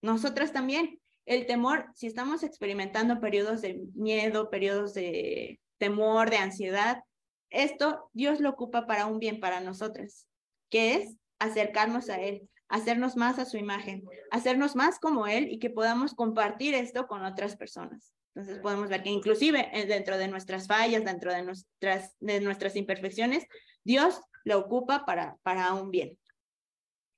[0.06, 1.00] Nosotras también.
[1.26, 7.04] El temor, si estamos experimentando periodos de miedo, periodos de temor, de ansiedad,
[7.50, 10.28] esto Dios lo ocupa para un bien para nosotras,
[10.70, 15.58] que es acercarnos a Él, hacernos más a su imagen, hacernos más como Él y
[15.58, 18.14] que podamos compartir esto con otras personas.
[18.36, 22.76] Entonces podemos ver que inclusive eh, dentro de nuestras fallas, dentro de nuestras, de nuestras
[22.76, 23.48] imperfecciones,
[23.84, 26.16] Dios lo ocupa para, para un bien.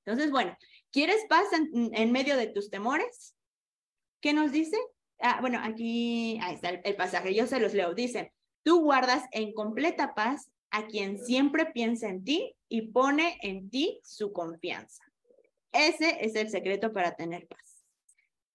[0.06, 0.56] Entonces, bueno,
[0.98, 3.36] ¿Quieres paz en, medio de tus temores?
[4.20, 4.78] ¿Qué nos dice?
[5.20, 7.94] Ah, bueno, aquí está el, pasaje, yo se los leo.
[7.94, 8.34] Dice,
[8.64, 14.00] tú guardas en completa paz a quien siempre piensa en ti y pone en ti
[14.04, 15.04] su confianza.
[15.72, 17.86] Ese es el secreto para tener paz.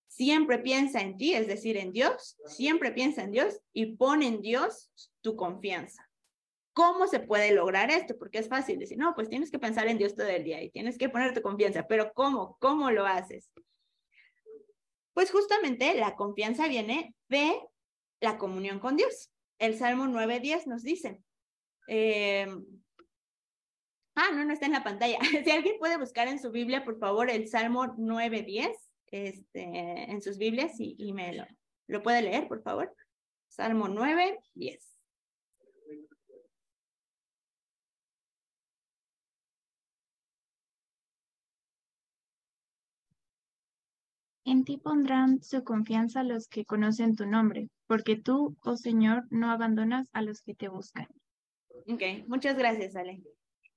[0.09, 4.40] Siempre piensa en ti, es decir, en Dios, siempre piensa en Dios y pone en
[4.42, 6.11] Dios tu confianza.
[6.72, 8.16] ¿Cómo se puede lograr esto?
[8.18, 10.70] Porque es fácil decir, no, pues tienes que pensar en Dios todo el día y
[10.70, 12.56] tienes que ponerte confianza, pero ¿cómo?
[12.61, 13.50] ¿Cómo lo haces?
[15.12, 17.61] Pues justamente la confianza viene de
[18.20, 19.30] la comunión con Dios.
[19.58, 21.22] El Salmo 9.10 nos dice,
[21.88, 22.46] eh,
[24.14, 25.18] ah, no, no está en la pantalla.
[25.44, 28.74] si alguien puede buscar en su Biblia, por favor, el Salmo 9.10
[29.08, 31.44] este, en sus Biblias y, me lo,
[31.87, 32.94] lo puede leer, por favor.
[33.48, 34.91] Salmo 9.10.
[44.53, 49.51] En ti pondrán su confianza los que conocen tu nombre, porque tú, oh Señor, no
[49.51, 51.09] abandonas a los que te buscan.
[51.91, 53.23] Ok, muchas gracias, Ale.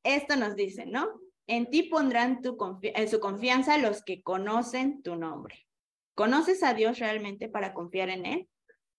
[0.03, 1.07] Esto nos dice, ¿no?
[1.47, 5.65] En ti pondrán tu eh, su confianza los que conocen tu nombre.
[6.13, 8.49] ¿Conoces a Dios realmente para confiar en Él?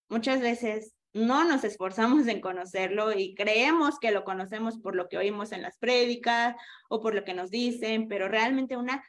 [0.08, 5.18] Muchas veces no nos esforzamos en conocerlo y creemos que lo conocemos por lo que
[5.18, 6.56] oímos en las prédicas
[6.88, 9.04] o por lo que nos dicen, pero realmente una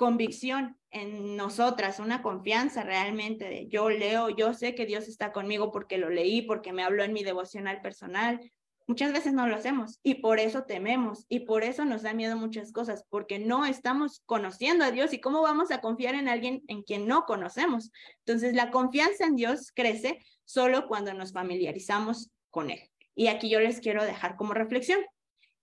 [0.00, 5.72] convicción en nosotras, una confianza realmente de yo leo, yo sé que Dios está conmigo
[5.72, 8.40] porque lo leí, porque me habló en mi devocional personal.
[8.86, 12.38] Muchas veces no lo hacemos y por eso tememos y por eso nos da miedo
[12.38, 16.62] muchas cosas, porque no estamos conociendo a Dios y cómo vamos a confiar en alguien
[16.68, 17.92] en quien no conocemos.
[18.24, 22.80] Entonces, la confianza en Dios crece solo cuando nos familiarizamos con Él.
[23.14, 25.00] Y aquí yo les quiero dejar como reflexión,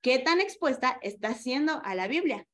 [0.01, 2.45] ¿qué tan expuesta está siendo a la Biblia?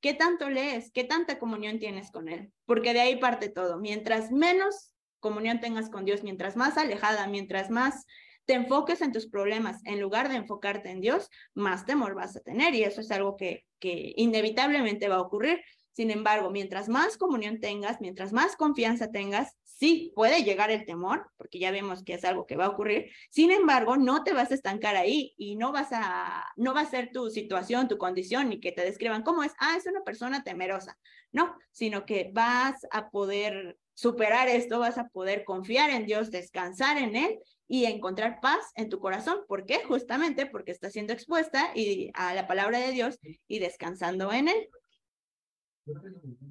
[0.00, 0.90] ¿Qué tanto lees?
[0.92, 2.52] ¿Qué tanta comunión tienes con Él?
[2.64, 3.78] Porque de ahí parte todo.
[3.78, 8.06] Mientras menos comunión tengas con Dios, mientras más alejada, mientras más
[8.44, 12.40] te enfoques en tus problemas en lugar de enfocarte en Dios, más temor vas a
[12.40, 15.60] tener y eso es algo que, que inevitablemente va a ocurrir
[15.96, 21.30] Sin embargo, mientras más comunión tengas, mientras más confianza tengas, sí puede llegar el temor,
[21.38, 23.10] porque ya vemos que es algo que va a ocurrir.
[23.30, 26.90] Sin embargo, no te vas a estancar ahí y no vas a, no va a
[26.90, 30.44] ser tu situación, tu condición, ni que te describan cómo es, ah, es una persona
[30.44, 30.98] temerosa.
[31.32, 36.98] No, sino que vas a poder superar esto, vas a poder confiar en Dios, descansar
[36.98, 37.38] en Él
[37.68, 39.38] y encontrar paz en tu corazón.
[39.48, 39.82] ¿Por qué?
[39.84, 43.18] Justamente porque estás siendo expuesta y, a la palabra de Dios
[43.48, 44.68] y descansando en Él.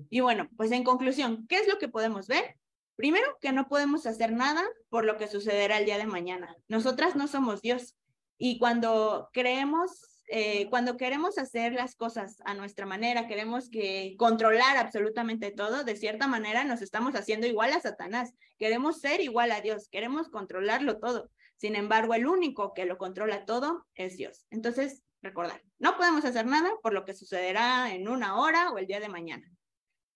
[0.09, 2.55] Y bueno, pues en conclusión, ¿qué es lo que podemos ver?
[2.95, 6.55] Primero, que no podemos hacer nada por lo que sucederá el día de mañana.
[6.67, 7.95] Nosotras no somos Dios.
[8.37, 14.77] Y cuando creemos, eh, cuando queremos hacer las cosas a nuestra manera, queremos que controlar
[14.77, 18.33] absolutamente todo, de cierta manera nos estamos haciendo igual a Satanás.
[18.57, 21.29] Queremos ser igual a Dios, queremos controlarlo todo.
[21.57, 24.45] Sin embargo, el único que lo controla todo es Dios.
[24.51, 28.87] Entonces, recordar, no podemos hacer nada por lo que sucederá en una hora o el
[28.87, 29.51] día de mañana.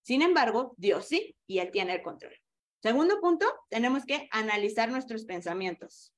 [0.02, 2.34] Sin embargo, Dios sí, y Él tiene el control.
[2.82, 6.14] Segundo punto, tenemos que analizar nuestros pensamientos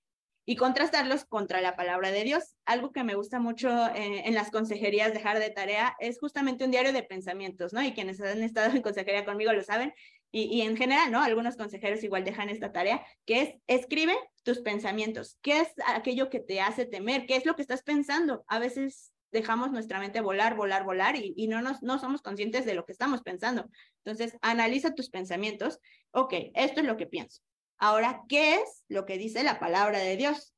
[0.46, 2.56] y contrastarlos contra la palabra de Dios.
[2.66, 6.72] Algo que me gusta mucho eh, en las consejerías dejar de tarea es justamente un
[6.72, 7.82] diario de pensamientos, ¿no?
[7.84, 9.94] Y quienes han estado en consejería conmigo lo saben.
[10.34, 11.22] Y, en general, ¿no?
[11.22, 15.38] Algunos consejeros igual dejan esta tarea, que es escribe tus pensamientos.
[15.42, 17.26] ¿Qué es aquello que te hace temer?
[17.26, 18.46] ¿Qué es lo que estás pensando?
[18.48, 22.76] A veces dejamos nuestra mente volar, volar, volar y, no, nos, no somos conscientes de
[22.76, 23.70] lo que estamos pensando.
[24.06, 25.80] Entonces, analiza tus pensamientos.
[26.12, 27.42] Ok, esto es lo que pienso.
[27.78, 30.54] Ahora, ¿qué es lo que dice la palabra de Dios?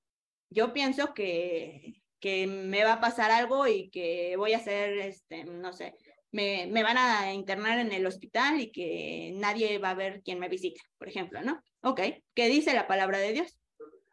[0.50, 5.46] Yo pienso que, que me va a pasar algo y que voy a hacer, este,
[5.46, 5.96] no sé,
[6.34, 10.40] me, me, van a internar en el hospital y que nadie va a ver quién
[10.40, 11.64] me visita, por ejemplo, ¿no?
[11.82, 12.02] Ok,
[12.34, 13.58] ¿qué dice la palabra de Dios?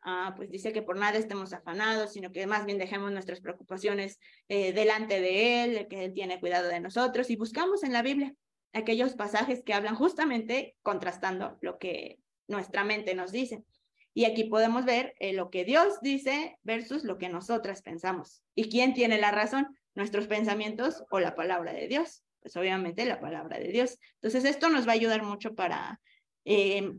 [0.02, 4.18] Ah, pues dice que por nada estemos afanados, sino que más bien dejemos nuestras preocupaciones
[4.48, 8.34] eh, delante de Él, que Él tiene cuidado de nosotros y buscamos en la Biblia
[8.72, 12.18] aquellos pasajes que hablan justamente contrastando lo que
[12.48, 13.64] nuestra mente nos dice.
[14.12, 18.42] Y aquí podemos ver eh, lo que Dios dice versus lo que nosotras pensamos.
[18.54, 19.76] ¿Y quién tiene la razón?
[19.94, 22.22] ¿Nuestros pensamientos o la palabra de Dios?
[22.40, 23.98] Pues obviamente la palabra de Dios.
[24.14, 26.00] Entonces esto nos va a ayudar mucho para
[26.44, 26.92] eh,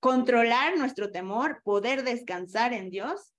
[0.00, 3.34] controlar nuestro temor, poder descansar en Dios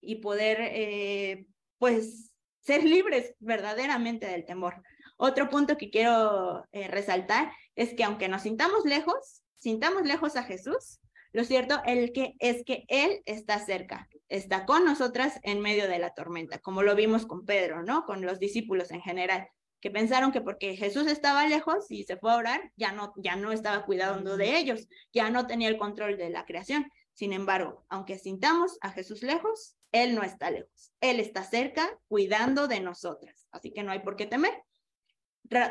[0.00, 1.46] y poder, eh,
[1.78, 4.82] pues, ser libres verdaderamente del temor.
[5.16, 11.00] Otro punto que quiero resaltar es que aunque nos sintamos lejos, sintamos lejos a Jesús,
[11.32, 15.98] lo cierto el que, es que Él está cerca, está con nosotras en medio de
[15.98, 18.06] la tormenta, como lo vimos con Pedro, ¿no?
[18.06, 19.46] Con los discípulos en general,
[19.78, 23.36] que pensaron que porque Jesús estaba lejos y se fue a orar, ya no, ya
[23.36, 26.90] no estaba cuidando de ellos, ya no tenía el control de la creación.
[27.12, 30.94] Sin embargo, aunque sintamos a Jesús lejos, Él no está lejos.
[31.02, 33.46] Él está cerca, cuidando de nosotras.
[33.50, 34.54] Así que no hay por qué temer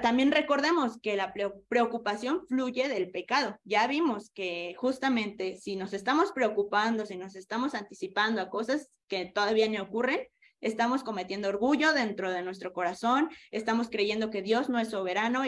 [0.01, 1.34] también recordemos que la
[1.69, 3.59] preocupación fluye del pecado.
[3.63, 9.25] Ya vimos que justamente si nos estamos preocupando, si nos estamos anticipando a cosas que
[9.25, 10.27] todavía no ocurren,
[10.61, 15.43] estamos cometiendo orgullo dentro de nuestro corazón, estamos creyendo que Dios no es soberano,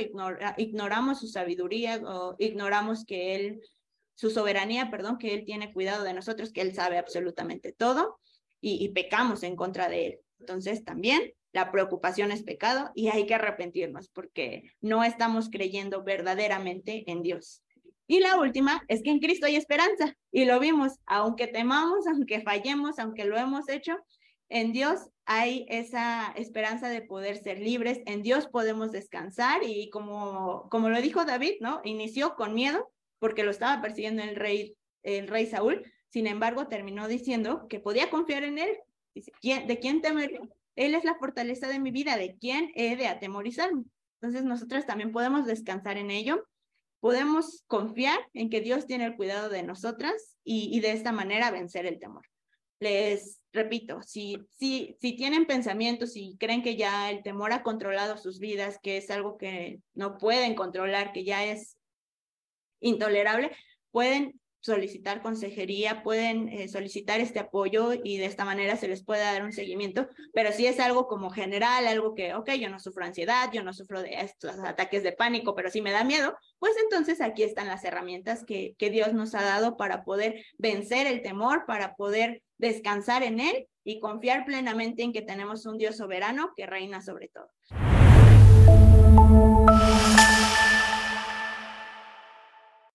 [0.58, 3.62] ignoramos su sabiduría o ignoramos que Él,
[4.16, 8.20] su soberanía, perdón, que Él tiene cuidado de nosotros, que Él sabe absolutamente todo
[8.60, 10.20] y pecamos en contra de Él.
[10.40, 17.10] Entonces también la preocupación es pecado y hay que arrepentirnos porque no estamos creyendo verdaderamente
[17.10, 17.64] en Dios.
[18.08, 22.42] Y la última es que en Cristo hay esperanza y lo vimos, aunque temamos, aunque
[22.42, 23.98] fallemos, aunque lo hemos hecho,
[24.50, 30.68] en Dios hay esa esperanza de poder ser libres, en Dios podemos descansar y como,
[30.70, 31.82] como lo dijo David, ¿no?
[31.86, 37.08] Inició con miedo porque lo estaba persiguiendo el rey, el rey Saúl, sin embargo terminó
[37.08, 38.78] diciendo que podía confiar en él.
[39.16, 40.40] Dice, ¿de quién temer?
[40.76, 43.84] Él es la fortaleza de mi vida, ¿de quién he de atemorizarme?
[44.22, 46.48] Entonces nosotros también podemos descansar en ello,
[47.00, 51.86] podemos confiar en que Dios tiene el cuidado de nosotras y, de esta manera vencer
[51.86, 52.26] el temor.
[52.80, 58.18] Les repito, si, si, si tienen pensamientos y creen que ya el temor ha controlado
[58.18, 61.78] sus vidas, que es algo que no pueden controlar, que ya es
[62.80, 63.52] intolerable,
[63.92, 69.22] pueden solicitar consejería, pueden eh, solicitar este apoyo y de esta manera se les puede
[69.22, 73.04] dar un seguimiento, pero si es algo como general, algo que, ok, yo no sufro
[73.04, 76.74] ansiedad, yo no sufro de estos ataques de pánico, pero sí me da miedo, pues
[76.82, 81.22] entonces aquí están las herramientas que, que Dios nos ha dado para poder vencer el
[81.22, 86.54] temor, para poder descansar en Él y confiar plenamente en que tenemos un Dios soberano
[86.56, 87.50] que reina sobre todo.